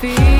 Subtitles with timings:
[0.00, 0.37] feel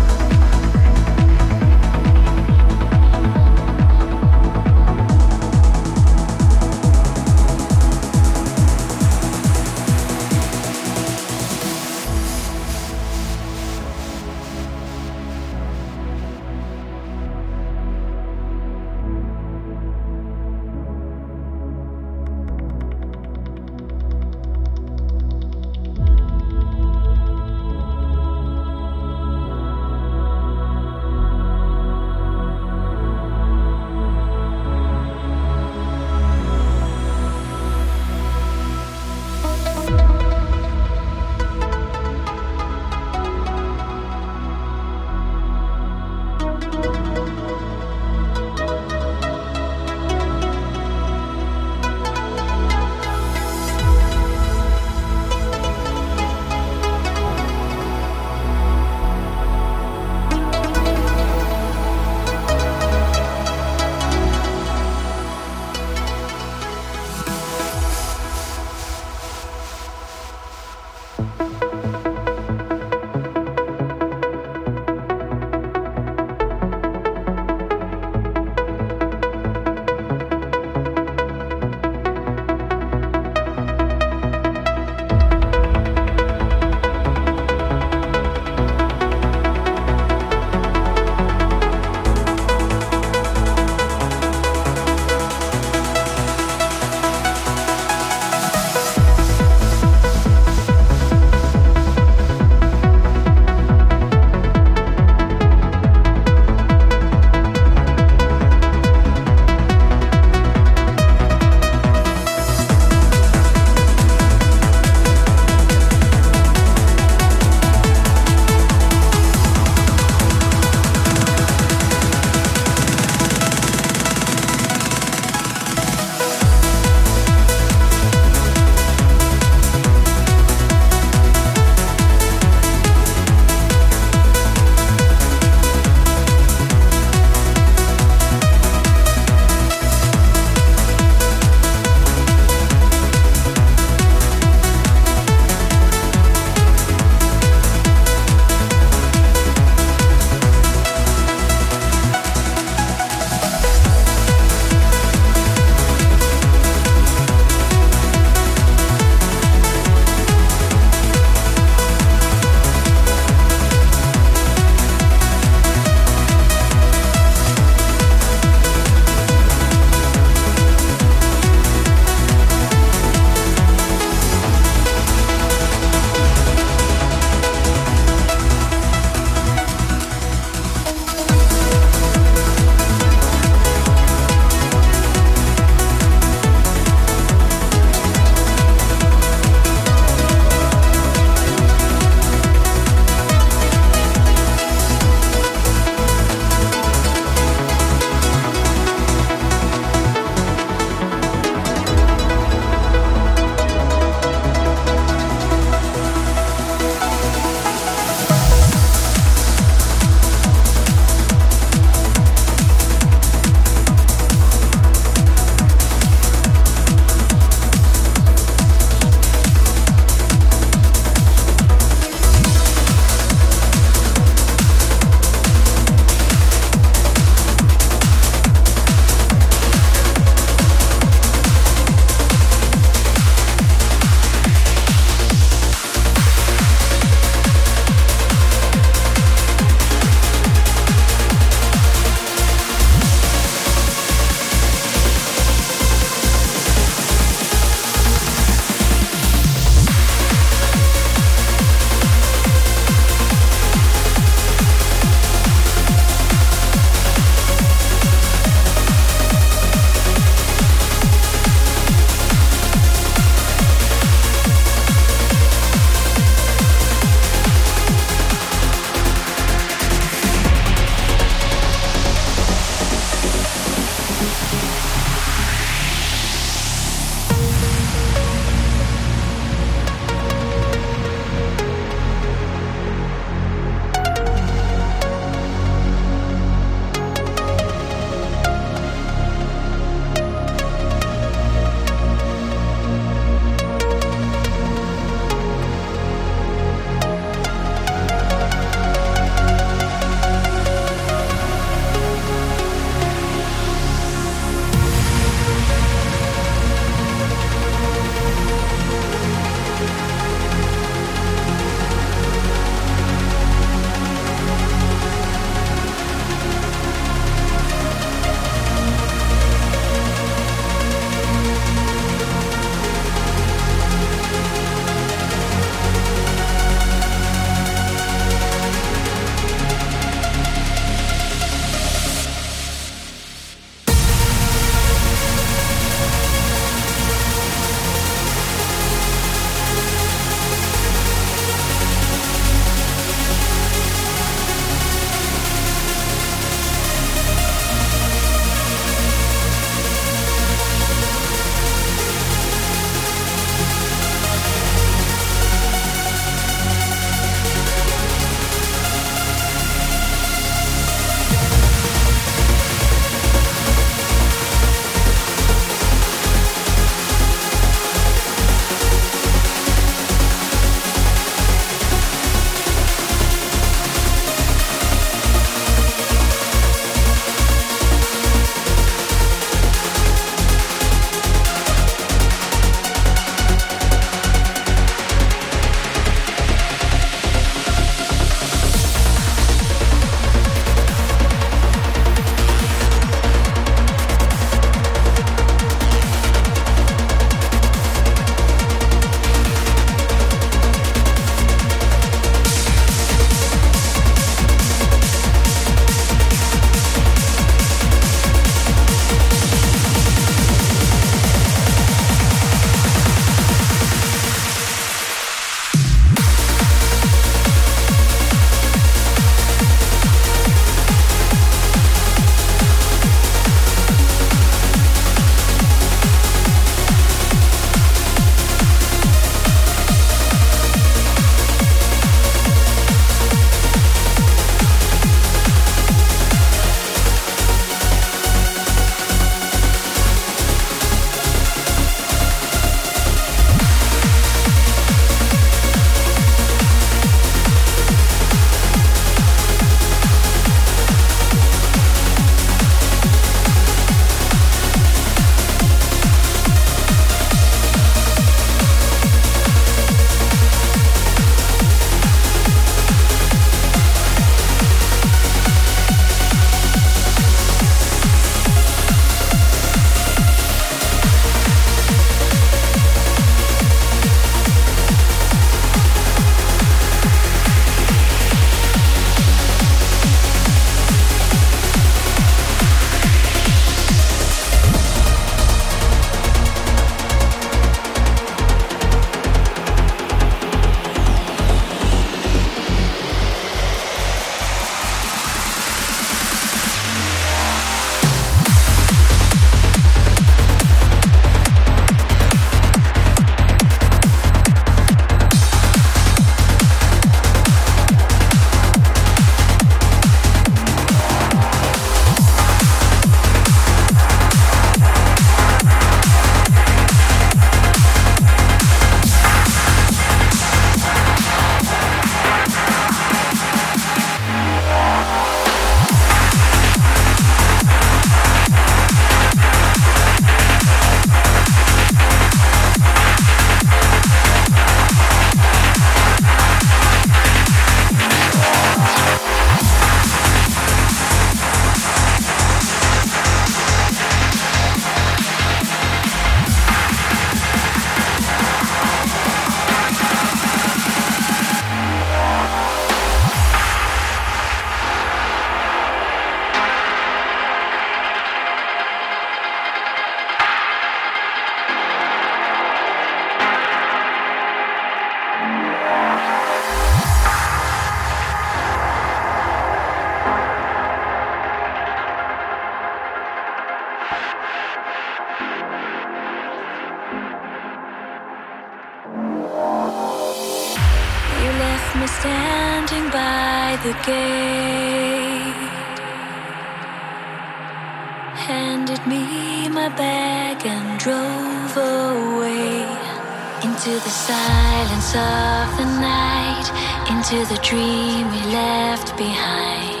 [597.28, 600.00] to the dream we left behind.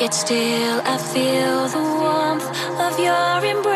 [0.00, 2.46] Yet still I feel the warmth
[2.78, 3.67] of your embrace.